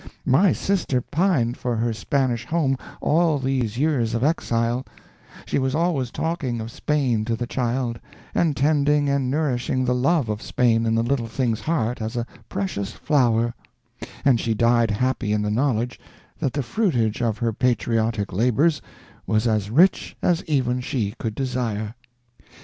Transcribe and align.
My 0.25 0.51
sister 0.51 0.99
pined 0.99 1.57
for 1.57 1.75
her 1.75 1.93
Spanish 1.93 2.43
home 2.47 2.75
all 3.01 3.37
these 3.37 3.77
years 3.77 4.15
of 4.15 4.23
exile; 4.23 4.83
she 5.45 5.59
was 5.59 5.75
always 5.75 6.09
talking 6.09 6.59
of 6.59 6.71
Spain 6.71 7.23
to 7.25 7.35
the 7.35 7.45
child, 7.45 7.99
and 8.33 8.57
tending 8.57 9.09
and 9.09 9.29
nourishing 9.29 9.85
the 9.85 9.93
love 9.93 10.27
of 10.27 10.41
Spain 10.41 10.87
in 10.87 10.95
the 10.95 11.03
little 11.03 11.27
thing's 11.27 11.59
heart 11.61 12.01
as 12.01 12.15
a 12.17 12.25
precious 12.49 12.93
flower; 12.93 13.53
and 14.25 14.39
she 14.39 14.55
died 14.55 14.89
happy 14.89 15.33
in 15.33 15.43
the 15.43 15.51
knowledge 15.51 15.99
that 16.39 16.53
the 16.53 16.63
fruitage 16.63 17.21
of 17.21 17.37
her 17.37 17.53
patriotic 17.53 18.33
labors 18.33 18.81
was 19.27 19.45
as 19.45 19.69
rich 19.69 20.17
as 20.23 20.43
even 20.45 20.81
she 20.81 21.13
could 21.19 21.35
desire. 21.35 21.93